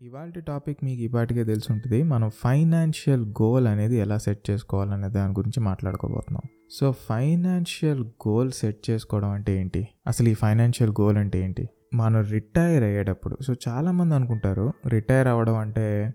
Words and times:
ఇవాళ 0.00 0.30
టాపిక్ 0.30 0.84
మీకు 0.84 1.02
ఇప్పటికే 1.02 1.44
తెలిసి 1.44 1.72
ఉంటుంది 1.72 2.02
మనం 2.02 2.30
ఫైనాన్షియల్ 2.30 3.26
గోల్ 3.42 3.66
అనేది 3.66 3.96
ఎలా 3.96 4.18
సెట్ 4.18 4.50
చేసుకోవాలనే 4.50 5.08
దాని 5.08 5.32
గురించి 5.32 5.60
మాట్లాడుకోబోతున్నాం. 5.60 6.42
సో 6.70 6.92
ఫైనాన్షియల్ 6.92 8.00
గోల్ 8.00 8.52
సెట్ 8.52 8.90
చేసుకోవడం 8.90 9.30
అంటే 9.30 9.60
ఏంటి? 9.60 9.88
అసలు 10.06 10.28
ఈ 10.28 10.34
ఫైనాన్షియల్ 10.34 10.92
గోల్ 11.00 11.16
అంటే 11.16 11.38
ఏంటి? 11.40 11.68
మనం 11.94 12.20
రిటైర్ 12.20 12.84
అయ్యేటప్పుడు 12.84 13.36
సో 13.42 13.54
చాలామంది 13.68 14.14
అనుకుంటారు 14.14 14.72
రిటైర్ 14.86 15.28
అవ్వడం 15.28 15.56
అంటే 15.56 16.12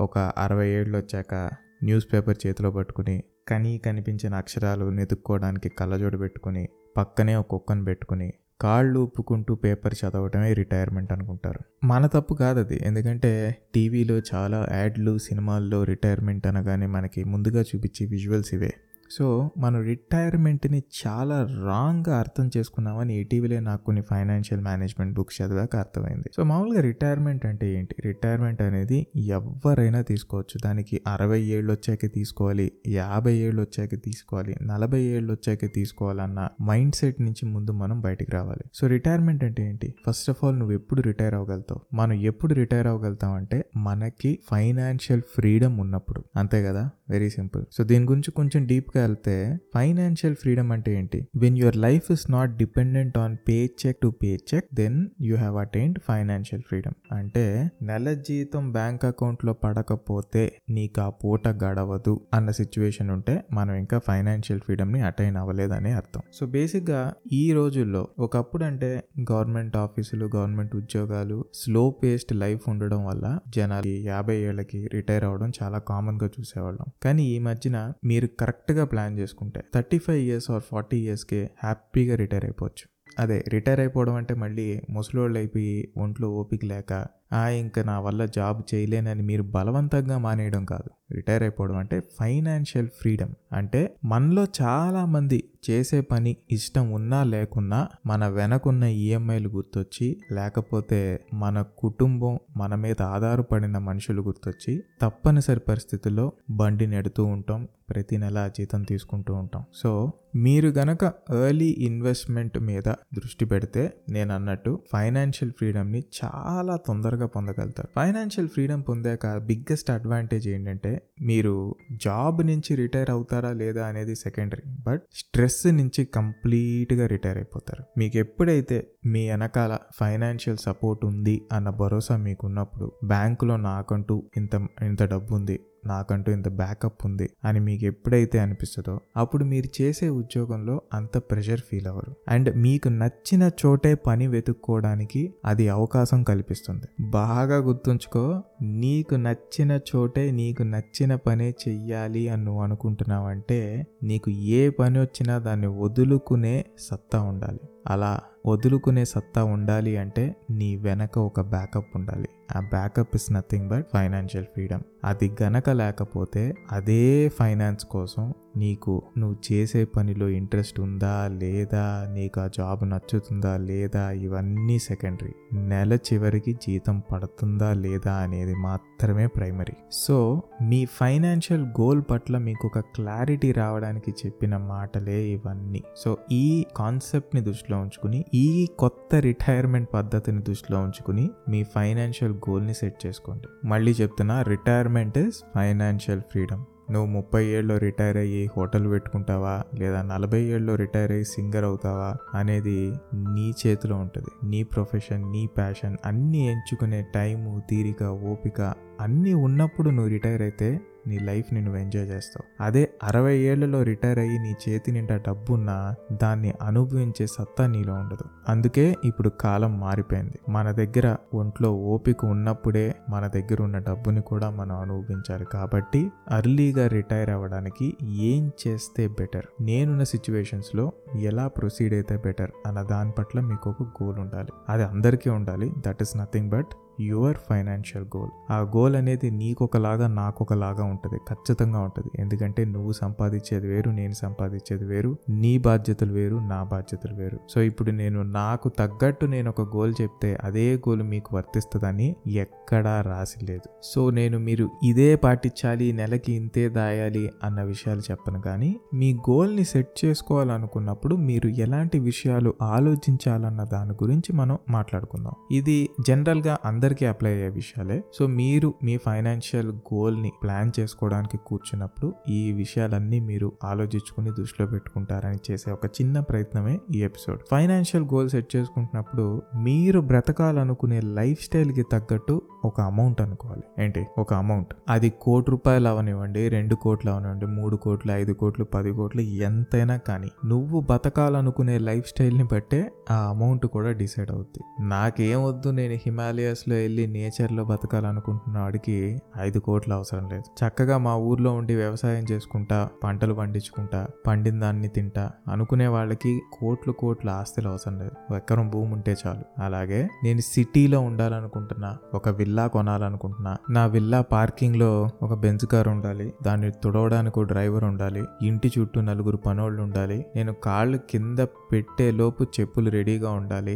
ఒక 0.00 0.18
అరవై 0.18 0.68
ఏళ్ళు 0.68 0.98
వచ్చాక 0.98 1.34
న్యూస్ 1.82 2.12
పేపర్ 2.12 2.46
చేతిలో 2.46 2.70
పట్టుకుని 2.70 3.24
కనీ 3.48 3.78
కనిపించిన 3.78 4.34
అక్షరాలు 4.34 4.90
నెతుక్కోవడానికి 4.90 5.68
కళ్ళజోడు 5.68 6.16
పెట్టుకుని 6.16 6.68
పక్కనే 6.96 7.36
ఒక 7.36 7.46
కుక్కను 7.46 7.84
పెట్టుకుని 7.84 8.34
కాళ్ళు 8.60 9.00
ఊపుకుంటూ 9.00 9.54
పేపర్ 9.54 9.94
చదవటమే 9.94 10.52
రిటైర్మెంట్ 10.52 11.12
అనుకుంటారు. 11.12 11.86
మన 11.86 12.06
తప్పు 12.06 12.34
కాదు 12.34 12.60
అది 12.60 12.80
ఎందుకంటే 12.82 13.56
టీవీలో 13.74 14.20
చాలా 14.34 14.66
యాడ్లు 14.72 15.18
సినిమాల్లో 15.18 15.84
రిటైర్మెంట్ 15.84 16.46
అనగానే 16.46 16.86
మనకి 16.86 17.24
ముందుగా 17.24 17.62
చూపించే 17.62 18.06
విజువల్స్ 18.06 18.54
ఇవే. 18.54 18.74
సో 19.18 19.50
మనం 19.58 19.82
రిటైర్మెంట్ని 19.82 20.82
చాలా 21.06 21.48
రాంగ్గా 21.66 22.18
అర్థం 22.18 22.50
చేసుకున్నామని 22.56 23.20
ఇటీవలే 23.20 23.60
నాకు 23.60 23.84
కొన్ని 23.84 24.02
ఫైనాన్షియల్ 24.02 24.62
మేనేజ్మెంట్ 24.62 25.14
బుక్స్ 25.14 25.42
చదివాక 25.42 25.76
అర్థమైంది. 25.76 26.30
సో 26.36 26.44
మామూలుగా 26.44 26.80
రిటైర్మెంట్ 26.80 27.46
అంటే 27.46 27.74
ఏంటి? 27.74 27.96
రిటైర్మెంట్ 28.04 28.62
అనేది 28.62 29.06
ఎవరైనా 29.16 30.00
తీసుకోవచ్చు. 30.00 30.60
దానికి 30.64 31.00
అరవై 31.06 31.40
ఏళ్ళు 31.40 31.72
వచ్చాక 31.72 32.12
తీసుకోవాలి 32.14 32.72
యాభై 32.88 33.34
ఏళ్ళు 33.34 33.62
వచ్చాక 33.62 33.94
తీసుకోవాలి 34.04 34.54
నలభై 34.62 35.02
ఏళ్ళు 35.02 35.32
వచ్చాక 35.32 35.58
తీసుకోవాలన్న 35.74 36.48
మైండ్ 36.62 36.94
సెట్ 36.94 37.20
నుంచి 37.20 37.46
ముందు 37.46 37.70
మనం 37.70 38.00
బయటికి 38.00 38.30
రావాలి. 38.30 38.64
సో 38.74 38.86
రిటైర్మెంట్ 38.86 39.44
అంటే 39.44 39.68
ఏంటి? 39.68 39.94
ఫస్ట్ 40.06 40.30
ఆఫ్ 40.30 40.44
ఆల్ 40.44 40.58
నువ్వు 40.58 40.74
ఎప్పుడు 40.74 41.02
రిటైర్ 41.02 41.34
అవ్వగలుగుతావు? 41.34 41.96
మనం 41.96 42.12
ఎప్పుడు 42.12 42.54
రిటైర్ 42.54 42.86
అవ్వగలుగుతాం 42.86 43.32
అంటే 43.32 43.64
మనకి 43.76 44.38
ఫైనాన్షియల్ 44.50 45.22
ఫ్రీడమ్ 45.22 45.80
ఉన్నప్పుడు. 45.80 46.24
అంతే 46.36 46.62
కదా? 46.64 46.90
వెరీ 47.10 47.30
సింపుల్ 47.30 47.64
సో 47.72 47.84
దీని 47.84 48.04
గురించి 48.04 48.30
కొంచెం 48.30 48.66
డీప్గా 48.66 49.03
వెళ్తే 49.04 49.36
ఫైనాన్షియల్ 49.74 50.36
ఫ్రీడమ్ 50.36 50.70
అంటే 50.72 50.90
ఏంటి? 50.98 51.20
When 51.36 51.58
your 51.58 51.76
life 51.76 52.12
is 52.12 52.26
not 52.30 52.52
dependent 52.56 53.18
on 53.18 53.36
pay 53.48 53.58
check 53.82 53.98
to 54.02 54.08
pay 54.22 54.30
check 54.50 54.68
then 54.74 54.98
you 55.20 55.36
have 55.36 55.56
attained 55.56 55.98
financial 56.08 56.62
freedom 56.68 56.96
అంటే 57.12 57.44
నెల 57.82 58.12
జీతం 58.28 58.72
బ్యాంక్ 58.72 59.04
అకౌంట్లో 59.04 59.52
పడకపోతే 59.64 60.42
నీకు 60.70 61.00
ఆ 61.00 61.08
పూట 61.22 61.48
గడవదు 61.64 62.20
అన్న 62.34 62.50
సిచ్యువేషన్ 62.50 63.10
ఉంటే 63.10 63.34
మనం 63.52 63.74
ఇంకా 63.74 63.98
ఫైనాన్షియల్ 63.98 64.60
ఫ్రీడమ్ని 64.60 65.00
అటైన్ 65.00 65.36
అవ్వలేదని 65.36 65.92
అర్థం. 65.92 66.22
సో 66.32 66.46
బేసిక్గా 66.46 67.00
ఈ 67.32 67.52
రోజుల్లో 67.52 68.08
ఒకప్పుడు 68.18 68.64
అంటే 68.64 68.90
గవర్నమెంట్ 69.32 69.76
ఆఫీసులు 69.76 70.26
గవర్నమెంట్ 70.36 70.76
ఉద్యోగాలు 70.76 71.38
స్లో 71.54 71.90
పేస్డ్ 71.90 72.34
లైఫ్ 72.36 72.68
ఉండడం 72.68 73.04
వల్ల 73.04 73.38
జనాలు 73.48 73.86
యాభై 73.86 74.36
ఏళ్ళకి 74.36 74.80
రిటైర్ 74.94 75.24
అవ్వడం 75.24 75.52
చాలా 75.62 75.78
కామన్గా 75.78 76.26
చూసేవాళ్ళం. 76.26 76.86
కానీ 77.02 77.24
ఈ 77.24 77.38
మధ్యన 77.38 77.78
మీరు 78.04 78.28
కరెక్ట్గా 78.40 78.83
ప్లాన్ 78.84 79.18
చేసుకుంటే 79.18 79.60
thirty 79.74 79.98
five 79.98 80.18
years 80.18 80.50
or 80.50 80.62
forty 80.62 80.96
ఇయర్స్కి 80.96 81.48
హ్యాపీగా 81.62 82.16
రిటైర్ 82.16 82.44
అయిపోవచ్చు. 82.44 82.94
అదే 83.18 83.44
రిటైర్ 83.48 83.80
అయిపోవడం 83.80 84.14
అంటే 84.14 84.34
మళ్ళీ 84.34 84.80
ముసలోళ్ళు 84.90 85.38
అయిపోయి 85.38 85.92
ఒంట్లో 85.96 86.28
ఓపిక 86.28 86.64
లేక 86.64 87.06
ఇంకా 87.32 87.82
నా 87.82 88.00
వల్ల 88.00 88.24
జాబ్ 88.24 88.74
చేయలేనని 88.74 89.22
మీరు 89.22 89.42
బలవంతంగా 89.42 90.18
మానేయడం 90.18 90.64
కాదు. 90.64 91.14
రిటైర్ 91.14 91.42
అయిపోవడం 91.42 91.76
అంటే 91.76 92.00
ఫైనాన్షియల్ 92.00 92.88
ఫ్రీడమ్. 92.88 93.34
అంటే 93.52 93.96
మనలో 94.04 94.46
చాలామంది 94.62 95.44
చేసే 95.70 96.00
పని 96.00 96.36
ఇష్టం 96.50 96.92
ఉన్నా 96.92 97.24
లేకున్నా 97.24 97.88
మన 98.06 98.28
వెనకున్న 98.28 98.84
ఈఎంఐలు 98.84 99.48
గుర్తొచ్చి 99.48 100.20
లేకపోతే 100.32 101.24
మన 101.34 101.64
కుటుంబం 101.78 102.38
మన 102.56 102.74
మీద 102.74 103.02
ఆధారపడిన 103.02 103.78
మనుషులు 103.78 104.22
గుర్తొచ్చి 104.22 104.82
తప్పనిసరి 105.02 105.60
పరిస్థితుల్లో 105.60 106.32
బండి 106.50 106.86
నెడుతూ 106.86 107.24
ఉంటాం 107.24 107.68
ప్రతి 107.90 108.16
నెల 108.16 108.50
జీతం 108.58 108.82
తీసుకుంటూ 108.82 109.34
ఉంటాం. 109.34 109.64
సో 109.74 110.12
మీరు 110.36 110.68
గనక 110.68 111.04
ఎర్లీ 111.04 111.76
ఇన్వెస్ట్మెంట్ 111.78 112.58
మీద 112.58 112.82
దృష్టి 112.88 113.44
పెడితే 113.44 113.92
నేను 114.10 114.34
అన్నట్టు 114.34 114.78
ఫైనాన్షియల్ 114.92 115.52
ఫ్రీడమ్ని 115.52 116.02
చాలా 116.24 116.76
తొందరగా 116.76 117.23
పొందగలుగుతారు. 117.26 117.88
ఫైనాన్షియల్ 117.94 118.48
ఫ్రీడమ్ 118.48 118.82
పొందాక 118.88 119.38
బిగ్గెస్ట్ 119.38 119.90
అడ్వాంటేజ్ 119.90 120.48
ఏంటంటే 120.48 121.02
మీరు 121.22 121.74
జాబ్ 121.92 122.46
నుంచి 122.46 122.76
రిటైర్ 122.76 123.10
అవుతారా 123.10 123.52
లేదా 123.52 123.86
అనేది 123.86 124.14
సెకండరీ 124.14 124.62
బట్ 124.86 125.02
స్ట్రెస్ 125.12 125.66
నుంచి 125.66 126.04
కంప్లీట్గా 126.04 127.06
రిటైర్ 127.06 127.36
అయిపోతారు. 127.36 127.84
మీకు 127.98 128.16
ఎప్పుడైతే 128.16 128.86
మీ 129.06 129.30
వెనకాల 129.30 129.78
ఫైనాన్షియల్ 130.00 130.58
సపోర్ట్ 130.58 131.04
ఉంది 131.04 131.48
అన్న 131.52 131.70
భరోసా 131.70 132.16
మీకున్నప్పుడు 132.16 132.92
బ్యాంకులో 133.04 133.56
నాకంటూ 133.56 134.22
ఇంత 134.36 134.54
ఇంత 134.82 135.02
డబ్బు 135.02 135.34
ఉంది 135.34 135.60
నాకంటూ 135.86 136.32
ఇంత 136.32 136.48
బ్యాకప్ 136.48 137.06
ఉంది 137.06 137.28
అని 137.44 137.60
మీకు 137.60 137.84
ఎప్పుడైతే 137.84 138.38
అనిపిస్తుందో 138.38 139.00
అప్పుడు 139.16 139.44
మీరు 139.44 139.82
చేసే 139.82 140.08
ఉద్యోగంలో 140.08 140.82
అంత 140.94 141.18
ప్రెషర్ 141.18 141.60
ఫీల్ 141.60 141.86
అవ్వరు. 141.86 142.14
అండ్ 142.28 142.56
మీకు 142.56 142.88
నచ్చిన 142.88 143.50
చోటే 143.66 143.94
పని 143.94 144.26
వెతుక్కోవడానికి 144.26 145.34
అది 145.44 145.68
అవకాశం 145.68 146.22
కల్పిస్తుంది. 146.22 146.86
బాగా 147.00 147.56
గుర్తుంచుకో 147.56 148.42
నీకు 148.62 149.14
నచ్చిన 149.14 149.80
చోటే 149.96 150.30
నీకు 150.30 150.62
నచ్చిన 150.62 151.14
పనే 151.14 151.54
చెయ్యాలి 151.68 152.28
అని 152.28 152.44
నువ్వు 152.44 152.62
అనుకుంటున్నావంటే 152.62 153.86
నీకు 154.02 154.30
ఏ 154.30 154.68
పని 154.68 155.00
వచ్చినా 155.00 155.38
దాన్ని 155.38 155.66
వదులుకునే 155.66 156.64
సత్తా 156.78 157.22
ఉండాలి. 157.22 157.60
అలా 157.86 158.20
వదులుకునే 158.46 159.04
సత్తా 159.04 159.44
ఉండాలి 159.44 159.96
అంటే 159.96 160.36
నీ 160.50 160.76
వెనక 160.76 161.18
ఒక 161.18 161.40
బ్యాకప్ 161.40 161.96
ఉండాలి. 161.96 162.28
ఆ 162.56 162.60
backup 162.60 163.14
is 163.14 163.32
nothing 163.32 163.68
but 163.68 163.86
financial 163.92 164.46
freedom 164.46 164.82
అది 165.04 165.36
గనక 165.42 165.70
లేకపోతే 165.70 166.54
అదే 166.72 167.28
ఫైనాన్స్ 167.28 167.84
కోసం 167.84 168.34
నీకు 168.56 169.02
నువ్వు 169.18 169.52
చేసే 169.52 169.84
పనిలో 169.84 170.28
ఇంట్రెస్ట్ 170.28 170.80
ఉందా 170.80 171.28
లేదా? 171.28 172.08
నీకు 172.12 172.40
ఆ 172.40 172.46
జాబ్ 172.46 172.90
నచ్చుతుందా 172.90 173.56
లేదా? 173.56 174.10
ఇవన్నీ 174.10 174.78
సెకండరీ. 174.78 175.58
నెల 175.58 175.92
చివరికి 175.92 176.52
జీతం 176.52 177.02
పడుతుందా 177.12 177.72
లేదా 177.72 178.12
అనేది 178.12 178.54
మాత్రమే 178.54 179.26
ప్రైమరీ. 179.26 179.74
సో 179.92 180.42
మీ 180.62 180.84
ఫైనాన్షియల్ 180.84 181.62
గోల్ 181.62 182.02
పట్ల 182.10 182.38
మీకు 182.38 182.66
ఒక 182.66 182.78
క్లారిటీ 182.78 183.52
రావడానికి 183.52 184.10
చెప్పిన 184.10 184.56
మాటలే 184.56 185.24
ఇవన్నీ. 185.24 185.82
సో 185.96 186.18
ఈ 186.32 186.66
కాన్సెప్ట్ని 186.76 187.42
దృష్టిలో 187.42 187.78
ఉంచుకుని 187.78 188.24
ఈ 188.34 188.68
కొత్త 188.78 189.14
రిటైర్మెంట్ 189.14 189.88
పద్ధతిని 189.94 190.42
దృష్టిలో 190.42 190.78
ఉంచుకుని 190.78 191.30
మీ 191.48 191.62
ఫైనాన్షియల్ 191.62 192.34
గోల్ని 192.34 192.74
సెట్ 192.74 193.06
చేసుకోండి. 193.06 193.68
మళ్ళీ 193.68 193.92
చెప్తున్నా 193.92 194.42
రిటైర్మెంట్ 194.42 195.18
ఇస్ 195.18 195.36
ఫైనాన్షియల్ 195.54 196.20
ఫ్రీడమ్. 196.20 196.64
నువ్వు 196.90 197.10
ముప్పై 197.10 197.44
ఏళ్ళలో 197.46 197.78
రిటైర్ 197.78 198.16
అయ్యి 198.16 198.50
హోటల్ 198.56 198.90
పెట్టుకుంటావా? 198.90 199.62
లేదా 199.74 200.02
నలభై 200.02 200.42
ఏళ్ళలో 200.42 200.74
రిటైర్ 200.74 201.10
అయ్యి 201.10 201.24
సింగర్ 201.24 201.64
అవుతావా? 201.64 202.16
అనేది 202.34 202.92
నీ 203.14 203.52
చేతిలో 203.66 203.96
ఉంటుంది. 203.96 204.46
నీ 204.50 204.62
ప్రొఫెషన్ 204.62 205.32
నీ 205.32 205.46
ప్యాషన్ 205.46 205.96
అన్నీ 206.06 206.48
ఎంచుకునే 206.48 207.06
టైము 207.14 207.62
తీరిక 207.70 208.02
ఓపిక 208.02 208.74
అన్నీ 209.00 209.34
ఉన్నప్పుడు 209.34 209.90
నువ్వు 209.90 210.08
రిటైర్ 210.08 210.42
అయితే 210.42 210.80
నీ 211.06 211.18
లైఫ్ 211.18 211.54
నువ్వు 211.54 211.76
ఎంజాయ్ 211.76 212.08
చేస్తావు. 212.08 212.62
అదే 212.62 212.90
అరవై 213.02 213.36
ఏళ్ళలో 213.36 213.82
రిటైర్ 213.82 214.18
అయ్యి 214.18 214.38
నీ 214.38 214.54
చేతి 214.68 214.92
నిండా 214.92 215.16
డబ్బున్నా 215.16 215.94
దాన్ని 216.12 216.54
అనుభవించే 216.62 217.26
సత్తా 217.26 217.66
నీలో 217.66 217.94
ఉండదు. 217.94 218.24
అందుకే 218.48 218.96
ఇప్పుడు 219.04 219.28
కాలం 219.28 219.80
మారిపోయింది. 219.80 220.38
మన 220.48 220.70
దగ్గర 220.70 221.16
ఒంట్లో 221.34 221.72
ఓపిక 221.72 222.24
ఉన్నప్పుడే 222.24 222.94
మన 223.10 223.26
దగ్గర 223.26 223.62
ఉన్న 223.62 223.78
డబ్బుని 223.78 224.20
కూడా 224.20 224.50
మనం 224.50 224.78
అనుభవించాలి. 224.78 225.44
కాబట్టి 225.44 226.10
అర్లీగా 226.30 226.88
రిటైర్ 226.88 227.30
అవ్వడానికి 227.30 227.96
ఏం 228.02 228.50
చేస్తే 228.68 229.08
బెటర్? 229.08 229.44
నేనున్న 229.60 230.02
సిచ్యువేషన్స్లో 230.02 230.92
ఎలా 231.20 231.48
ప్రొసీడ్ 231.48 231.94
అయితే 231.94 232.16
బెటర్? 232.16 232.50
అన్న 232.66 232.82
దాని 232.82 233.10
పట్ల 233.10 233.40
మీకు 233.40 233.70
ఒక 233.70 233.82
గోల్ 233.82 234.18
ఉండాలి. 234.18 234.48
అది 234.68 234.84
అందరికీ 234.84 235.30
ఉండాలి. 235.30 235.72
That 235.86 236.02
is 236.02 236.16
nothing 236.16 236.50
but 236.50 236.66
your 237.00 237.36
financial 237.50 238.06
goal. 238.16 238.52
ఆ 238.52 238.58
గోల్ 238.76 238.96
అనేది 238.96 239.30
నీకొకలాగా 239.30 240.06
నాకొకలాగా 240.06 240.84
ఉంటుంది. 240.84 241.18
ఖచ్చితంగా 241.28 241.78
ఉంటుంది. 241.78 242.22
ఎందుకంటే 242.22 242.64
నువ్వు 242.64 242.92
సంపాదించేది 242.92 243.66
వేరు 243.66 243.90
నేను 243.90 244.12
సంపాదించేది 244.12 244.84
వేరు. 244.84 245.16
నీ 245.28 245.58
బాధ్యతలు 245.58 246.12
వేరు 246.12 246.36
నా 246.36 246.64
బాధ్యతలు 246.64 247.14
వేరు. 247.14 247.40
సో 247.50 247.60
ఇప్పుడు 247.60 247.90
నేను 247.90 248.22
నాకు 248.22 248.68
తగ్గట్టు 248.68 249.26
నేను 249.26 249.50
ఒక 249.50 249.76
గోల్ 249.76 249.94
చెప్తే 250.02 250.38
అదే 250.44 250.74
గోల్ 250.74 251.02
మీకు 251.02 251.36
వర్తిస్తుందని 251.36 252.16
ఎక్కడా 252.28 253.00
రాసి 253.00 253.46
లేదు. 253.46 253.68
సో 253.82 254.10
నేను 254.10 254.38
మీరు 254.38 254.70
ఇదే 254.82 255.16
పాటించాలి 255.16 255.92
నెలకి 255.92 256.32
ఇంతే 256.32 256.68
దాయాలి 256.68 257.30
అన్న 257.44 257.62
విషయాలు 257.62 258.00
చెప్పను. 258.00 258.40
కానీ 258.40 258.76
మీ 258.94 259.14
గోల్ని 259.14 259.64
సెట్ 259.64 260.04
చేసుకోవాలనుకున్నప్పుడు 260.04 261.16
మీరు 261.16 261.48
ఎలాంటి 261.48 261.98
విషయాలు 261.98 262.54
ఆలోచించాలన్న 262.62 263.64
దాని 263.64 263.90
గురించి 263.90 264.32
మనం 264.32 264.58
మాట్లాడుకుందాం. 264.70 265.32
ఇది 265.50 265.88
జనరల్గా 266.08 266.58
అందరూ 266.64 266.83
అందరికీ 266.84 267.06
అప్లై 267.06 267.32
అయ్యే 267.32 267.48
విషయాలే. 267.48 268.04
సో 268.14 268.26
మీరు 268.26 268.74
మీ 268.82 268.96
ఫైనాన్షియల్ 268.96 269.68
గోల్ని 269.68 270.32
ప్లాన్ 270.42 270.72
చేసుకోవడానికి 270.80 271.38
కూర్చున్నప్పుడు 271.46 272.14
ఈ 272.28 272.52
విషయాలన్నీ 272.52 273.20
మీరు 273.20 273.52
ఆలోచించుకుని 273.64 274.30
దృష్టిలో 274.30 274.68
పెట్టుకుంటారని 274.68 275.38
చేసే 275.50 275.70
ఒక 275.70 275.86
చిన్న 275.86 276.20
ప్రయత్నమే 276.20 276.78
ఈ 276.94 277.04
ఎపిసోడ్ 277.04 277.40
ఫైనాన్షియల్ 277.50 278.06
గోల్ 278.06 278.28
సెట్ 278.30 278.56
చేసుకుంటున్నప్పుడు 278.56 279.42
మీరు 279.56 280.00
బ్రతకాలనుకునే 280.00 281.00
లైఫ్ 281.00 281.44
స్టైల్కి 281.44 281.82
తగ్గట్టు 281.82 282.42
ఒక 282.64 282.80
అమౌంట్ 282.80 283.22
అనుకోవాలి. 283.22 283.84
ఏంటి? 283.84 284.06
ఒక 284.18 284.34
అమౌంట్ 284.34 284.74
అది 284.88 285.12
కోటి 285.20 285.50
రూపాయలు 285.50 285.88
అవనివ్వండి 285.88 286.48
రెండు 286.48 286.74
కోట్లు 286.74 287.10
అవనివ్వండి 287.10 287.46
మూడు 287.46 287.76
కోట్లు 287.76 288.12
ఐదు 288.12 288.32
కోట్లు 288.32 288.64
పది 288.64 288.90
కోట్లు 288.90 289.20
ఎంతైనా 289.20 289.96
కానీ 289.96 290.28
నువ్వు 290.46 290.80
బతకాలనుకునే 290.80 291.78
లైఫ్ 291.78 292.08
స్టైల్ని 292.08 292.44
బట్టే 292.44 292.92
ఆ 293.10 293.16
అమౌంట్ 293.28 293.66
కూడా 293.66 293.92
డిసైడ్ 293.92 294.30
అవుద్ది. 294.30 294.86
నాకేం 294.86 295.44
వద్దు 295.44 295.68
నేను 295.68 295.94
హిమాలయస్లో 295.94 296.73
వెళ్ళి 296.74 297.06
నేచర్లో 297.06 297.64
బతకాలనుకుంటున్న 297.64 298.58
వాడికి 298.58 298.96
ఐదు 299.40 299.58
కోట్లు 299.58 299.94
అవసరం 299.94 300.30
లేదు. 300.30 300.42
చక్కగా 300.60 300.98
మా 300.98 301.14
ఊర్లో 301.16 301.52
ఉండి 301.52 301.76
వ్యవసాయం 301.76 302.26
చేసుకుంటా 302.32 302.88
పంటలు 303.04 303.34
పండించుకుంటా 303.34 304.06
పండిన 304.26 304.60
దాన్ని 304.60 304.88
తింటా 304.88 305.30
అనుకునే 305.48 305.86
వాళ్ళకి 305.86 306.40
కోట్లు 306.52 306.92
కోట్ల 306.92 307.30
ఆస్తులు 307.30 307.68
అవసరం 307.68 307.98
లేదు. 307.98 308.34
ఎకరం 308.34 308.70
భూమి 308.70 308.92
ఉంటే 308.92 309.16
చాలు. 309.26 309.62
అలాగే 309.62 310.08
నేను 310.24 310.40
సిటీలో 310.40 311.00
ఉండాలనుకుంటున్నా 311.00 311.96
ఒక 312.14 312.28
విల్లా 312.28 312.66
కొనాలనుకుంటున్నా 312.66 313.56
నా 313.70 313.86
విల్లా 313.86 314.20
పార్కింగ్లో 314.20 315.10
ఒక 315.22 315.34
బెంచ్ 315.34 315.66
కార్ 315.66 315.88
ఉండాలి 315.88 316.32
దాన్ని 316.42 316.70
తుడవడానికి 316.70 317.44
డ్రైవర్ 317.44 317.84
ఉండాలి 317.84 318.22
ఇంటి 318.42 318.72
చుట్టూ 318.78 319.00
నలుగురు 319.00 319.36
పనోళ్ళు 319.36 319.82
ఉండాలి 319.82 320.24
నేను 320.36 320.52
కాళ్ళు 320.52 320.98
కింద 321.10 321.38
పెట్టే 321.72 322.10
లోపు 322.10 322.42
చెప్పులు 322.42 322.90
రెడీగా 322.90 323.30
ఉండాలి 323.30 323.74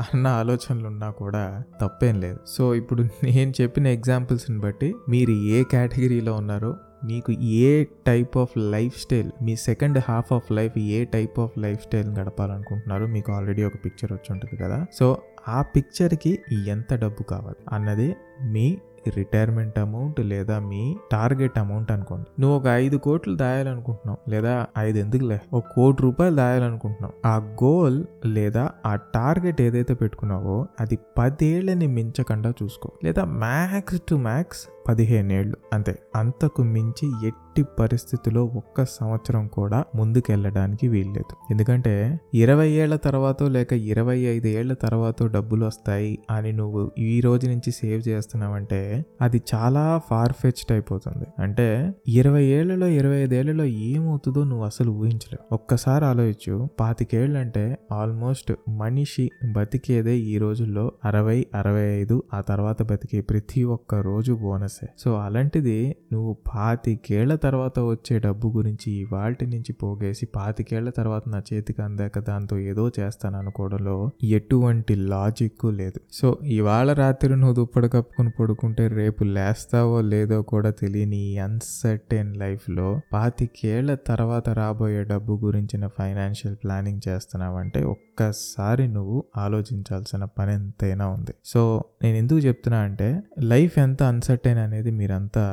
అన్న 0.00 0.26
ఆలోచనలు 0.26 0.86
ఉన్నా 0.86 1.10
కూడా 1.10 1.62
తప్పేం 1.80 2.20
లేదు. 2.20 2.38
సో 2.46 2.74
ఇప్పుడు 2.74 3.02
నేను 3.02 3.52
చెప్పిన 3.60 3.86
ఎగ్జాంపుల్స్ని 3.86 4.58
బట్టి 4.58 4.94
మీరు 5.08 5.30
ఏ 5.30 5.64
కేటగిరీలో 5.64 6.34
ఉన్నారో 6.34 6.76
మీకు 7.04 7.32
ఏ 7.32 7.84
టైప్ 8.06 8.38
ఆఫ్ 8.38 8.50
లైఫ్ 8.58 9.00
స్టైల్ 9.00 9.30
మీ 9.42 9.56
సెకండ్ 9.56 9.98
హాఫ్ 10.08 10.32
ఆఫ్ 10.32 10.52
లైఫ్ 10.52 10.78
ఏ 10.78 11.04
టైప్ 11.04 11.40
ఆఫ్ 11.40 11.58
లైఫ్ 11.58 11.82
స్టైల్ 11.82 12.08
గడపాలనుకుంటున్నారో 12.08 13.06
మీకు 13.06 13.32
ఆల్రెడీ 13.32 13.64
ఒక 13.64 13.72
పిక్చర్ 13.84 14.12
వచ్చి 14.12 14.32
ఉంటుంది 14.32 14.56
కదా. 14.56 14.86
సో 14.98 15.18
ఆ 15.48 15.62
పిక్చర్కి 15.62 16.38
ఎంత 16.66 16.94
డబ్బు 16.94 17.22
కావాలి 17.22 17.56
అన్నది 17.72 18.16
మీ 18.42 18.78
రిటైర్మెంట్ 19.10 19.78
అమౌంట్ 19.78 20.20
లేదా 20.20 20.58
మీ 20.58 20.96
టార్గెట్ 21.12 21.58
అమౌంట్ 21.58 21.92
అనుకోండి. 21.92 22.40
నువ్వు 22.40 22.58
ఒక 22.58 22.66
ఐదు 22.66 22.96
కోట్లు 22.96 23.36
దాయాలనుకుంటున్నావు 23.36 24.30
లేదా 24.30 24.66
ఐదు 24.78 24.98
ఎందుకులే? 24.98 25.40
ఒక 25.52 25.64
కోటి 25.74 26.02
రూపాయలు 26.02 26.36
దాయాలనుకుంటున్నావు. 26.36 27.28
ఆ 27.28 27.36
గోల్ 27.64 28.04
లేదా 28.26 28.70
ఆ 28.86 28.96
టార్గెట్ 28.96 29.62
ఏదైతే 29.62 29.94
పెట్టుకున్నావో 29.94 30.66
అది 30.80 30.98
పదేళ్ళని 31.18 31.86
మించకుండా 31.86 32.52
చూసుకో. 32.62 32.90
లేదా 33.04 33.24
మ్యాక్స్ 33.24 34.02
టు 34.10 34.14
మ్యాక్స్ 34.14 34.68
పదిహేను 34.88 35.32
ఏళ్ళు 35.32 35.56
అంతే. 35.72 35.98
అంతకు 36.16 36.62
మించి 36.62 37.26
ఎట్టి 37.26 37.47
పరిస్థితిలో 37.62 38.44
ఒక్క 38.44 38.84
సంవత్సరం 38.84 39.46
కూడా 39.46 39.84
ముందుకెళ్ళడానికి 39.94 40.88
వీల్లేదు. 40.88 41.36
ఎందుకంటే 41.50 42.20
ఇరవై 42.34 42.70
ఏళ్ళ 42.70 42.96
తర్వాత 42.96 43.42
లేక 43.42 43.72
ఇరవై 43.72 44.18
ఐదు 44.18 44.46
ఏళ్ళ 44.46 44.72
తర్వాత 44.72 45.22
డబ్బులు 45.22 45.66
వస్తాయి 45.66 46.18
అని 46.30 46.52
నువ్వు 46.52 46.90
ఈ 46.98 47.20
రోజు 47.20 47.46
నుంచి 47.46 47.70
సేవ్ 47.70 48.08
చేస్తున్నావంటే 48.08 49.04
అది 49.20 49.42
చాలా 49.54 50.00
ఫార్ 50.10 50.32
ఫెచ్డ్ 50.32 50.72
అయిపోతుంది. 50.72 51.26
అంటే 51.38 51.94
ఇరవై 52.08 52.44
ఏళ్ళలో 52.44 52.86
ఇరవై 52.86 53.16
ఐదేళ్ళలో 53.16 53.64
ఏమవుతుందో 53.64 54.44
నువ్వు 54.44 54.64
అసలు 54.64 54.90
ఊహించలేవు. 54.90 55.54
ఒక్కసారి 55.54 56.04
ఆలోచించు 56.04 56.68
పాతికేళ్ళు 56.80 57.38
అంటే 57.38 57.78
ఆల్మోస్ట్ 57.92 58.52
మనిషి 58.68 59.30
బతికేదే 59.54 60.18
ఈ 60.18 60.38
రోజుల్లో 60.38 60.92
అరవై 61.04 61.46
అరవై 61.54 61.96
ఐదు 61.96 62.22
ఆ 62.34 62.40
తర్వాత 62.40 62.82
బతికే 62.82 63.20
ప్రతి 63.20 63.64
ఒక్క 63.64 63.94
రోజు 63.94 64.32
బోనసే. 64.32 64.88
సో 64.98 65.16
అలాంటిది 65.16 65.96
నువ్వు 66.12 66.36
పాతికేళ్ళ 66.54 67.34
తర్వాత 67.48 67.78
వచ్చే 67.90 68.16
డబ్బు 68.18 68.46
గురించి 68.56 68.92
వాల్టి 69.12 69.46
నుంచి 69.46 69.72
పోగేసి 69.82 70.26
పాతికేళ్ళ 70.36 70.88
తర్వాత 70.90 71.24
నా 71.28 71.40
చేతికి 71.48 71.82
అందాక 71.82 72.18
దాంతో 72.28 72.56
ఏదో 72.70 72.84
చేస్తాను 73.00 73.38
అనుకోవడంలో 73.38 73.96
ఎటువంటి 74.32 74.94
లాజిక్ 75.12 75.64
లేదు. 75.80 75.98
సో 76.12 76.28
ఇవాళ 76.56 76.88
రాత్రి 76.92 77.32
నువ్వు 77.36 77.54
దుప్పటి 77.54 77.88
కప్పుకుని 77.88 78.30
పడుకుంటే 78.40 78.84
రేపు 78.88 79.22
లేస్తావో 79.36 79.96
లేదో 80.12 80.38
కూడా 80.52 80.70
తెలియని 80.80 81.22
అన్సర్టెన్ 81.38 82.30
లైఫ్లో 82.36 82.88
పాతికేళ్ళ 83.12 83.94
తర్వాత 84.08 84.48
రాబోయే 84.60 85.02
డబ్బు 85.04 85.34
గురించిన 85.44 85.86
ఫైనాన్షియల్ 85.98 86.56
ప్లానింగ్ 86.64 87.00
చేస్తున్నావంటే 87.08 87.80
ఒక్కసారి 87.94 88.86
నువ్వు 88.88 89.18
ఆలోచించాల్సిన 89.36 90.24
పని 90.38 90.52
ఎంతైనా 90.54 91.06
ఉంది. 91.08 91.34
సో 91.44 91.62
నేను 92.02 92.16
ఎందుకు 92.16 92.38
చెప్తున్నా 92.38 92.80
అంటే 92.80 93.08
లైఫ్ 93.52 93.76
ఎంత 93.78 94.02
అన్సర్టైన్ 94.12 94.58
అనేది 94.58 94.90
మీరంతా 94.90 95.44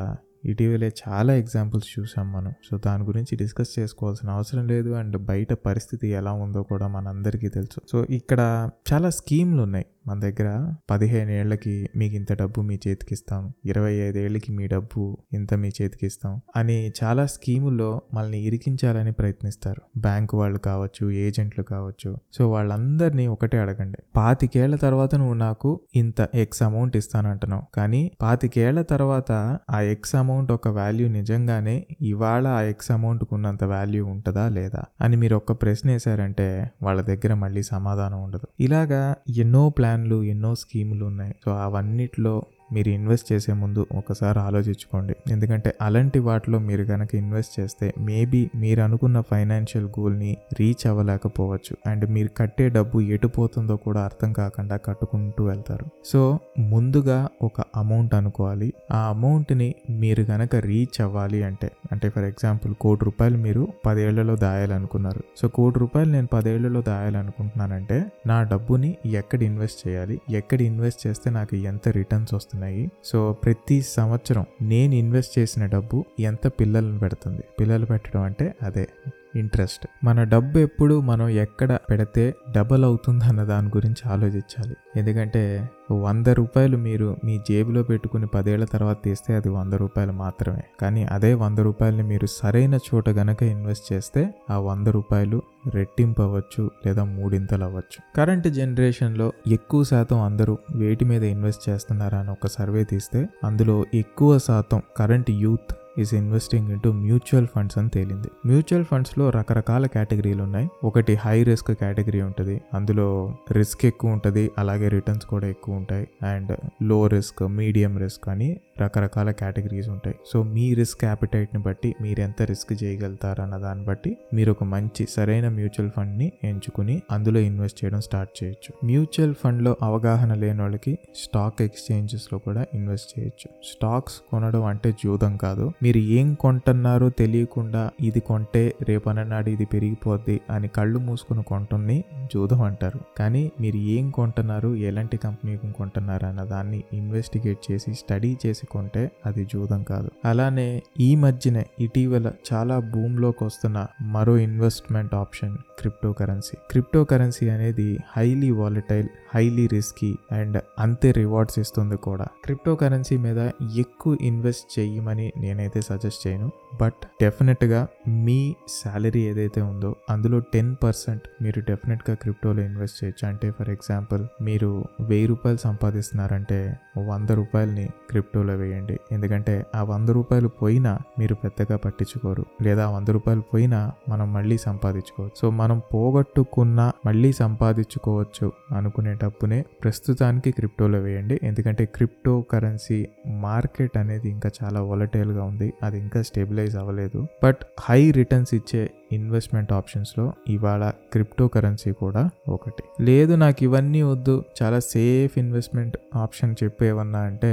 ఇటీవలే 0.45 0.92
చాలా 1.09 1.36
ఎగ్జాంపుల్స్ 1.36 2.00
చూసాం 2.00 2.31
మనం. 2.31 2.53
సో 2.71 2.77
దాని 2.86 3.03
గురించి 3.03 3.36
డిస్కస్ 3.36 3.80
చేసుకోవాల్సిన 3.80 4.30
అవసరం 4.30 4.68
లేదు. 4.68 4.89
అండ్ 4.89 5.18
బయట 5.18 5.53
పరిస్థితి 5.53 6.07
ఎలా 6.07 6.31
ఉందో 6.31 6.63
కూడా 6.63 6.88
మనందరికీ 6.88 7.50
తెలుసు. 7.50 7.81
సో 7.92 8.06
ఇక్కడ 8.09 8.69
చాలా 8.94 9.09
స్కీమ్లు 9.09 9.62
ఉన్నాయి 9.62 9.86
మన 10.07 10.19
దగ్గర 10.19 10.73
పదిహేను 10.89 11.31
ఏళ్ళకి 11.31 11.89
మీకు 11.95 12.15
ఇంత 12.15 12.33
డబ్బు 12.33 12.61
మీ 12.61 12.75
చేతికి 12.87 13.13
ఇస్తాం 13.13 13.53
ఇరవై 13.65 13.93
ఐదేళ్ళకి 13.93 14.51
మీ 14.51 14.67
డబ్బు 14.67 15.17
ఇంత 15.33 15.53
మీ 15.53 15.69
చేతికి 15.81 16.05
ఇస్తాం 16.05 16.41
అని 16.55 16.93
చాలా 17.03 17.25
స్కీముల్లో 17.25 18.01
మనల్ని 18.13 18.39
ఇరికించాలని 18.41 19.11
ప్రయత్నిస్తారు. 19.11 19.81
బ్యాంకు 19.99 20.37
వాళ్ళు 20.37 20.59
కావచ్చు 20.59 21.11
ఏజెంట్లు 21.11 21.63
కావచ్చు. 21.63 22.17
సో 22.33 22.49
వాళ్ళందరినీ 22.51 23.27
ఒకటే 23.27 23.57
అడగండి. 23.57 23.97
పాతికేళ్ళ 24.15 24.75
తర్వాత 24.75 25.15
నువ్వు 25.15 25.33
నాకు 25.33 25.79
ఇంత 25.95 26.29
ఎక్స్ 26.35 26.63
అమౌంట్ 26.63 26.97
ఇస్తానంటున్నావు. 26.97 27.63
కానీ 27.75 28.11
పాతికేళ్ళ 28.21 28.81
తర్వాత 28.81 29.31
ఆ 29.69 29.79
ఎక్స్ 29.81 30.15
అమౌంట్ 30.15 30.51
ఒక 30.51 30.67
వాల్యూ 30.67 31.07
నిజంగానే 31.09 31.75
ఇవాళ 32.01 32.47
ఆ 32.47 32.61
ఎక్స్ 32.61 32.91
అమౌంట్కి 32.91 33.35
ఉన్నంత 33.35 33.63
వాల్యూ 33.63 34.05
ఉంటుందా 34.05 34.49
లేదా 34.49 34.83
అని 35.01 35.15
మీరు 35.17 35.35
ఒక్క 35.35 35.51
ప్రశ్న 35.51 35.91
వేశారంటే 35.91 36.69
వాళ్ళ 36.83 37.01
దగ్గర 37.01 37.33
మళ్ళీ 37.33 37.63
సమాధానం 37.63 38.23
ఉండదు. 38.23 38.47
ఇలాగా 38.59 39.15
ఎన్నో 39.37 39.69
ప్లాన్ 39.69 39.94
ప్లాన్లు 39.95 40.24
ఎన్నో 40.24 40.56
స్కీములు 40.56 41.06
ఉన్నాయి. 41.06 41.36
సో 41.45 41.51
అవన్నిట్లో 41.51 42.31
మీరు 42.75 42.89
ఇన్వెస్ట్ 42.89 43.33
చేసే 43.33 43.54
ముందు 43.54 43.88
ఒకసారి 43.92 44.39
ఆలోచించుకోండి. 44.39 45.16
ఎందుకంటే 45.31 45.74
అలాంటి 45.81 46.19
వాటిలో 46.19 46.60
మీరు 46.60 46.83
కనుక 46.83 47.16
ఇన్వెస్ట్ 47.16 47.60
చేస్తే 47.60 47.94
మేబీ 48.00 48.50
మీరు 48.56 48.81
అనుకున్న 48.81 49.22
ఫైనాన్షియల్ 49.22 49.88
గోల్ని 50.00 50.38
రీచ్ 50.60 50.88
అవ్వలేకపోవచ్చు. 50.88 51.92
అండ్ 51.92 52.10
మీరు 52.10 52.30
కట్టే 52.38 52.69
డబ్బు 52.69 53.00
ఎటు 53.00 53.27
పోతుందో 53.27 53.75
కూడా 53.75 54.01
అర్థం 54.01 54.33
కాకుండా 54.33 54.77
కట్టుకుంటూ 54.77 55.44
వెళ్తారు. 55.44 55.86
సో 56.06 56.39
ముందుగా 56.60 57.27
ఒక 57.42 57.62
అమౌంట్ 57.75 58.16
అనుకోవాలి. 58.16 58.74
ఆ 58.92 59.00
అమౌంట్ని 59.10 59.75
మీరు 59.89 60.24
కనుక 60.24 60.56
రీచ్ 60.56 61.01
అవ్వాలి 61.01 61.44
అంటే 61.44 61.72
అంటే 61.92 62.10
ఫర్ 62.10 62.24
ఎగ్జాంపుల్ 62.24 62.74
కోటి 62.74 63.06
రూపాయలు 63.06 63.38
మీరు 63.38 63.68
పదేళ్ళలో 63.86 64.36
దాయాలనుకున్నారు. 64.36 65.24
సో 65.38 65.48
కోటి 65.48 65.80
రూపాయలు 65.80 66.12
నేను 66.12 66.27
పదేళ్ళలో 66.33 66.81
దాయాలనుకుంటున్నానంటే 66.81 68.06
నా 68.27 68.44
డబ్బుని 68.44 68.92
ఎక్కడ 69.06 69.44
ఇన్వెస్ట్ 69.44 69.88
చేయాలి? 69.88 70.22
ఎక్కడ 70.30 70.62
ఇన్వెస్ట్ 70.62 71.07
చేస్తే 71.07 71.30
నాకు 71.31 71.56
ఎంత 71.56 71.89
రిటర్న్స్ 71.89 72.33
వస్తుంది 72.33 72.64
ఉన్నాయి. 72.65 72.91
సో 73.03 73.34
ప్రతి 73.34 73.81
సంవత్సరం 73.81 74.45
నేను 74.62 74.93
ఇన్వెస్ట్ 74.93 75.39
చేసిన 75.39 75.65
డబ్బు 75.65 76.05
ఎంత 76.19 76.48
పిల్లలను 76.48 77.00
పెడుతుంది? 77.00 77.41
పిల్లలు 77.60 77.86
పెట్టడం 77.86 78.22
అంటే 78.22 78.55
అదే. 78.63 78.88
ఇంట్రెస్ట్. 79.36 79.88
మన 80.04 80.24
డబ్బు 80.24 80.58
ఎప్పుడు 80.58 81.01
మనం 81.01 81.30
ఎక్కడ 81.30 81.80
పెడితే 81.89 82.36
డబల్ 82.56 82.86
అవుతుంది 82.86 83.25
అన్న 83.25 83.44
దాని 83.44 83.68
గురించి 83.68 84.12
ఆలోచించాలి. 84.12 84.75
ఎందుకంటే 84.96 85.70
వంద 85.92 86.27
రూపాయలు 86.27 86.77
మీరు 86.77 87.18
మీ 87.24 87.38
జేబులో 87.38 87.84
పెట్టుకుని 87.84 88.27
పదేళ్ళ 88.27 88.65
తర్వాత 88.65 88.98
తీస్తే 89.04 89.36
అది 89.36 89.50
వంద 89.50 89.74
రూపాయలు 89.74 90.12
మాత్రమే. 90.12 90.63
కానీ 90.82 91.04
అదే 91.04 91.34
వంద 91.34 91.60
రూపాయలని 91.60 92.04
మీరు 92.04 92.25
సరైన 92.25 92.75
చోట 92.75 93.10
గనక 93.10 93.44
ఇన్వెస్ట్ 93.44 93.94
చేస్తే 93.94 94.36
ఆ 94.50 94.58
వంద 94.58 94.88
రూపాయలు 94.88 95.42
రెట్టింపు 95.74 96.22
అవ్వచ్చు 96.22 96.72
లేదా 96.86 97.04
మూడింతలు 97.04 97.63
అవ్వచ్చు. 97.63 98.00
కరెంట్ 98.15 98.48
జనరేషన్లో 98.48 99.34
ఎక్కువ 99.48 99.84
శాతం 99.84 100.22
అందరూ 100.22 100.58
వేటి 100.75 101.06
మీద 101.06 101.24
ఇన్వెస్ట్ 101.24 101.70
చేస్తున్నారా 101.70 102.20
అని 102.20 102.32
ఒక 102.32 102.48
సర్వే 102.48 102.84
తీస్తే 102.84 103.27
అందులో 103.44 103.86
ఎక్కువ 103.94 104.38
శాతం 104.38 104.82
current 104.98 105.32
youth 105.32 105.75
is 105.99 106.13
investing 106.13 106.71
into 106.71 106.91
mutual 106.91 107.47
funds 107.47 107.77
అని 107.77 107.89
తేలింది. 107.89 108.27
మ్యూచువల్ 108.45 108.85
ఫండ్స్లో 108.85 109.29
రకరకాల 109.29 109.85
కేటగిరీలు 109.85 110.43
ఉన్నాయి. 110.43 110.69
ఒకటి 110.83 111.15
హై 111.15 111.43
రిస్క్ 111.43 111.71
కేటగిరీ 111.71 112.21
ఉంటుంది. 112.21 112.61
అందులో 112.73 113.35
రిస్క్ 113.51 113.85
ఎక్కువ 113.85 114.11
ఉంటుంది. 114.11 114.51
అలాగే 114.57 114.87
రిటర్న్స్ 114.87 115.25
కూడా 115.25 115.47
ఎక్కువ 115.47 115.75
ఉంటాయి. 115.75 116.07
అండ్లో 116.23 117.07
రిస్క్ 117.07 117.43
మీడియం 117.43 117.97
రిస్క్ 117.97 118.29
అని 118.29 118.59
రకరకాల 118.82 119.32
కేటగిరీస్ 119.32 119.89
ఉంటాయి. 119.89 120.15
సో 120.34 120.44
మీ 120.44 120.74
రిస్క్ 120.74 121.05
యాపిటైట్ని 121.05 121.62
బట్టి 121.62 121.96
మీరు 122.01 122.20
ఎంత 122.20 122.41
రిస్క్ 122.41 122.84
చేయగలుగుతారు 122.84 123.41
అన్న 123.41 123.58
దాన్ని 123.58 123.86
బట్టి 123.86 124.17
మీరు 124.34 124.51
ఒక 124.51 124.63
మంచి 124.63 125.08
సరైన 125.10 125.50
మ్యూచువల్ 125.50 125.91
ఫండ్ని 125.91 126.32
ఎంచుకుని 126.44 127.01
అందులో 127.12 127.39
ఇన్వెస్ట్ 127.39 127.86
చేయడం 127.86 128.01
స్టార్ట్ 128.01 128.44
చేయొచ్చు. 128.44 128.86
మ్యూచువల్ 128.86 129.36
ఫండ్లో 129.36 129.77
అవగాహన 129.82 130.34
లేని 130.34 130.62
వాళ్ళకి 130.62 130.98
స్టాక్ 131.15 131.62
ఎక్స్చేంజెస్లో 131.62 132.39
కూడా 132.39 132.65
ఇన్వెస్ట్ 132.74 133.20
చేయొచ్చు. 133.20 133.50
స్టాక్స్ 133.63 134.15
కొనడం 134.32 134.65
అంటే 134.65 134.91
జూదం 134.91 135.38
కాదు. 135.38 135.72
మీరు 135.84 135.98
ఏం 135.98 136.34
కొంటున్నారో 136.34 137.10
తెలియకుండా 137.10 137.91
ఇది 138.01 138.20
కొంటే 138.20 138.74
రేపననాడు 138.89 139.50
ఇది 139.50 139.65
పెరిగిపోద్ది 139.65 140.41
అని 140.50 140.67
కళ్ళు 140.67 141.00
మూసుకుని 141.00 141.44
కొంటుని 141.44 142.03
జూదం 142.34 142.62
అంటారు. 142.62 143.00
కానీ 143.17 143.51
మీరు 143.60 143.77
ఏం 143.77 144.10
కొంటున్నారు 144.10 144.75
ఎలాంటి 144.75 145.17
కంపెనీ 145.17 145.58
కొంటున్నారు 145.58 146.25
అన్న 146.25 146.44
దాన్ని 146.44 146.84
ఇన్వెస్టిగేట్ 146.94 147.72
చేసి 147.72 147.94
స్టడీ 147.94 148.38
చేసి 148.46 148.64
కొంటే 148.65 149.12
అది 149.25 149.45
జూదం 149.45 149.84
కాదు. 149.84 150.10
అలానే 150.25 150.84
ఈ 151.00 151.15
మధ్యనే 151.15 151.65
ఇటీవల 151.79 152.31
చాలా 152.53 152.79
భూమిలోకి 152.79 153.43
వస్తున్న 153.43 153.88
మరో 154.01 154.38
investment 154.38 155.15
option 155.15 155.57
crypto 155.79 156.13
currency 156.13 156.57
crypto 156.69 157.03
currency 157.03 157.50
అనేది 157.50 157.98
highly 158.17 158.51
volatile 158.51 159.07
highly 159.36 159.68
risky 159.68 160.15
and 160.32 160.62
అంతే 160.80 161.12
రివార్డ్స్ 161.12 161.60
ఇస్తుంది 161.60 161.98
కూడా. 161.98 162.25
క్రిప్టో 162.44 162.75
కరెన్సీ 162.75 163.18
మీద 163.18 163.50
ఎక్కువ 163.75 164.18
ఇన్వెస్ట్ 164.22 164.80
చేయమని 164.80 165.34
నేనైతే 165.38 165.82
సజెస్ట్ 165.82 166.27
చేయను. 166.27 166.51
బట్ 166.82 167.06
డెఫినెట్గా 167.22 167.88
మీ 168.08 168.56
శాలరీ 168.68 169.20
ఏదైతే 169.20 169.62
ఉందో 169.62 169.96
అందులో 170.10 170.39
టెన్ 170.39 170.75
పర్సెంట్ 170.84 171.44
మీరు 171.44 171.60
డెఫినెట్గా 171.60 172.15
క్రిప్టోలో 172.15 172.63
ఇన్వెస్ట్ 172.63 173.04
చేయొచ్చు. 173.04 173.30
అంటే 173.30 173.51
ఫర్ 173.51 173.70
ఎగ్జాంపుల్ 173.70 174.44
మీరు 174.44 174.84
వెయ్యి 175.00 175.27
రూపాయలు 175.27 175.58
సంపాదిస్తున్నారంటే 175.58 176.80
వంద 176.98 177.30
రూపాయలని 177.30 177.88
క్రిప్టోలో 178.10 178.56
వేయండి. 178.56 179.00
ఎందుకంటే 179.12 179.65
ఆ 179.75 179.84
వంద 179.84 180.10
రూపాయలు 180.10 180.48
పోయినా 180.48 181.00
మీరు 181.20 181.36
పెద్దగా 181.36 181.77
పట్టించుకోరు. 181.77 182.46
లేదా 182.62 182.89
వంద 182.89 183.10
రూపాయలు 183.10 183.42
పోయినా 183.42 183.92
మనం 184.10 184.34
మళ్ళీ 184.34 184.58
సంపాదించుకోవచ్చు. 184.58 185.32
సో 185.38 185.50
మనం 185.50 185.82
పోగొట్టుకున్న 185.94 186.92
మళ్ళీ 187.06 187.34
సంపాదించుకోవచ్చు 187.34 188.51
అనుకునేట 188.75 189.25
డబ్బునే 189.25 189.60
ప్రస్తుతానికి 189.84 190.51
క్రిప్టోలో 190.51 191.00
వేయండి. 191.00 191.39
ఎందుకంటే 191.44 191.86
క్రిప్టో 191.86 192.34
కరెన్సీ 192.41 193.00
మార్కెట్ 193.27 193.98
అనేది 193.98 194.29
ఇంకా 194.29 194.50
చాలా 194.63 194.82
వొలటైల్గా 194.82 195.44
ఉంది. 195.44 195.74
అది 195.84 195.98
ఇంకా 196.00 196.22
స్టెబిలైజ్ 196.22 196.75
అవ్వలేదు. 196.77 197.27
బట్ 197.44 197.62
హై 197.79 198.12
రిటర్న్స్ 198.12 198.53
ఇచ్చే 198.53 198.84
ఇన్వెస్ట్మెంట్ 199.12 199.72
ఆప్షన్స్లో 199.74 200.34
ఇవాళ 200.48 200.91
క్రిప్టో 201.13 201.48
కరెన్సీ 201.48 201.91
కూడా 201.91 202.29
ఒకటి. 202.50 202.84
లేదు 203.03 203.34
నాకు 203.36 203.63
ఇవన్నీ 203.63 204.01
వద్దు. 204.01 204.36
చాలా 204.62 204.79
సేఫ్ 204.79 205.38
ఇన్వెస్ట్మెంట్ 205.39 205.98
ఆప్షన్ 206.15 206.55
చెప్పేవన్నా 206.63 207.20
అంటే 207.20 207.51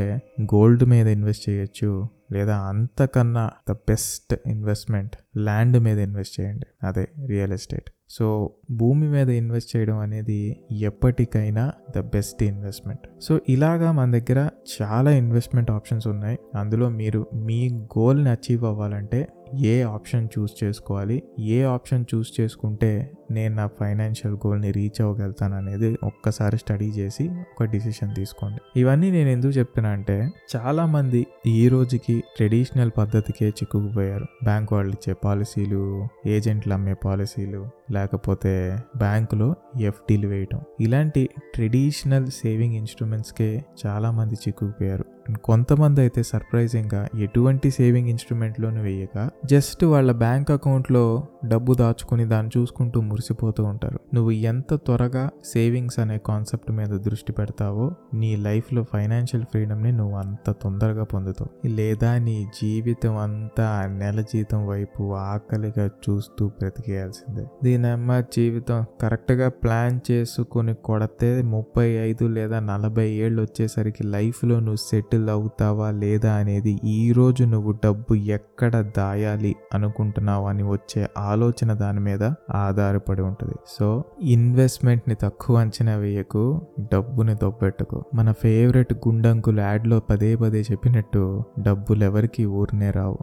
గోల్డ్ 0.55 0.85
మీద 0.85 1.07
ఇన్వెస్ట్ 1.07 1.51
చేయొచ్చు. 1.51 1.91
లేదా 2.33 2.57
అంతకన్నా 2.57 3.51
ద 3.71 3.73
బెస్ట్ 3.73 4.35
ఇన్వెస్ట్మెంట్ 4.47 5.17
ల్యాండ్ 5.39 5.79
మీద 5.81 5.99
ఇన్వెస్ట్ 5.99 6.41
చేయండి. 6.41 6.67
అదే 6.87 7.05
రియల్ 7.27 7.53
ఎస్టేట్. 7.53 7.91
సో 8.13 8.27
భూమి 8.71 9.09
మీద 9.09 9.29
ఇన్వెస్ట్ 9.29 9.77
చేయడం 9.77 9.99
అనేది 9.99 10.57
ఎప్పటికైనా 10.73 11.73
ద 11.97 12.01
బెస్ట్ 12.01 12.43
ఇన్వెస్ట్మెంట్. 12.43 13.05
సో 13.23 13.41
ఇలాగా 13.49 13.93
మన 13.93 14.19
దగ్గర 14.19 14.49
చాలా 14.83 15.11
ఇన్వెస్ట్మెంట్ 15.11 15.71
ఆప్షన్స్ 15.71 16.07
ఉన్నాయి. 16.07 16.39
అందులో 16.55 16.89
మీరు 16.89 17.27
మీ 17.35 17.61
గోల్ని 17.99 18.31
అచీవ్ 18.31 18.65
అవ్వాలంటే 18.65 19.29
ఏ 19.61 19.83
ఆప్షన్ 19.83 20.29
చూస్ 20.39 20.65
చేసుకోవాలి? 20.65 21.23
ఏ 21.41 21.63
ఆప్షన్ 21.63 22.05
చూస్ 22.15 22.41
చేసుకుంటే 22.41 23.13
నేను 23.33 23.55
నా 23.57 23.67
ఫైనాన్షియల్ 23.67 24.37
గోల్ని 24.37 24.71
రీచ్ 24.71 25.01
అవ్వగలుగుతాను 25.03 25.57
అనేది 25.57 25.99
ఒక్కసారి 26.05 26.57
స్టడీ 26.57 26.89
చేసి 26.89 27.29
ఒక 27.29 27.65
డిసిషన్ 27.65 28.15
తీసుకోండి. 28.15 28.81
ఇవన్నీ 28.81 29.11
నేను 29.11 29.29
ఎందుకు 29.29 29.53
చెప్తున్నా 29.53 29.91
అంటే 29.91 30.31
చాలామంది 30.57 31.27
ఈ 31.47 31.69
రోజుకి 31.69 32.23
ట్రెడిషనల్ 32.37 32.91
పద్ధతికే 32.99 33.49
చిక్కుకుపోయారు. 33.49 34.27
బ్యాంక్ 34.45 34.73
వాళ్ళు 34.73 34.93
ఇచ్చే 34.93 35.15
పాలసీలు 35.25 36.09
ఏజెంట్లు 36.27 36.75
అమ్మే 36.75 36.95
పాలసీలు 37.05 37.63
లేకపోతే 37.91 38.79
బ్యాంకులో 38.97 39.55
ఎఫ్డీలు 39.81 40.29
వేయటం. 40.29 40.61
ఇలాంటి 40.81 41.29
ట్రెడిషనల్ 41.55 42.27
సేవింగ్ 42.27 42.75
ఇన్స్ట్రుమెంట్స్కే 42.75 43.65
చాలామంది 43.87 44.35
చిక్కుకుపోయారు. 44.35 45.05
కొంతమంది 45.45 46.01
అయితే 46.01 46.23
సర్ప్రైజింగ్గా 46.23 47.09
ఎటువంటి 47.19 47.71
సేవింగ్ 47.71 48.09
ఇన్స్ట్రుమెంట్లోనూ 48.09 48.83
వేయక 48.83 49.31
జస్ట్ 49.47 49.85
వాళ్ళ 49.85 50.13
బ్యాంక్ 50.13 50.51
అకౌంట్లో 50.51 51.23
డబ్బు 51.49 51.75
దాచుకుని 51.75 52.25
దాన్ని 52.25 52.61
చూసుకుంటూ 52.61 53.01
మురిసిపోతూ 53.01 53.65
ఉంటారు. 53.65 53.99
నువ్వు 54.15 54.31
ఎంత 54.31 54.75
త్వరగా 54.75 55.31
సేవింగ్స్ 55.45 55.99
అనే 55.99 56.19
కాన్సెప్ట్ 56.27 56.73
మీద 56.73 56.87
దృష్టి 56.87 57.33
పెడతావో 57.33 57.91
నీ 58.15 58.37
లైఫ్లో 58.37 58.85
ఫైనాన్షియల్ 58.93 59.45
ఫ్రీడమ్ని 59.45 59.93
నువ్వు 59.93 60.17
అంత 60.17 60.51
తొందరగా 60.51 61.05
పొందుతావు. 61.05 61.69
లేదా 61.69 62.19
నీ 62.19 62.47
జీవితం 62.63 63.17
అంతా 63.17 63.87
నెల 63.87 64.21
జీతం 64.21 64.67
వైపు 64.67 65.15
ఆకలిగా 65.15 65.87
చూస్తూ 65.87 66.49
బ్రతికేయాల్సిందే. 66.49 67.47
దీనమ్మ 67.65 68.21
జీవితం 68.21 68.85
కరెక్ట్గా 69.01 69.49
ప్లాన్ 69.63 70.01
చేసుకొని 70.11 70.75
కొడితే 70.75 71.43
ముప్పై 71.43 71.89
ఐదు 71.91 72.25
లేదా 72.25 72.61
నలభై 72.61 73.11
ఏళ్ళు 73.11 73.43
వచ్చేసరికి 73.43 74.05
లైఫ్లో 74.05 74.61
నువ్వు 74.61 74.77
సెటిల్ 74.77 75.29
అవుతావా 75.29 75.91
లేదా 75.91 76.33
అనేది 76.33 76.81
ఈరోజు 76.85 77.45
నువ్వు 77.45 77.73
డబ్బు 77.85 78.15
ఎక్కడ 78.15 78.81
దాయాలి 78.97 79.57
అనుకుంటున్నావు 79.75 80.47
అని 80.47 80.63
వచ్చే 80.63 81.09
ఆలోచన 81.19 81.73
దాని 81.73 82.01
మీద 82.01 82.23
ఆధారపడి 82.51 83.23
ఉంటుంది. 83.23 83.55
సో 83.67 84.05
ఇన్వెస్ట్మెంట్ని 84.23 85.15
తక్కువ 85.15 85.57
అంచనా 85.57 85.97
వేయకు 85.97 86.61
డబ్బుని 86.93 87.35
దొబ్బెట్టుకు. 87.35 88.05
మన 88.15 88.33
ఫేవరెట్ 88.33 88.93
గుండంకులు 88.93 89.61
యాడ్లో 89.61 90.01
పదే 90.01 90.37
పదే 90.37 90.61
చెప్పినట్టు 90.61 91.45
డబ్బులు 91.59 92.05
ఎవరికి 92.05 92.47
ఊరినే 92.47 92.91
రావు. 92.91 93.19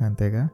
అంతేగా? 0.00 0.48